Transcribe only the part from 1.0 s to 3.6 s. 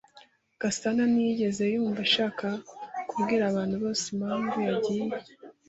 ntiyigeze yumva ashaka kubwira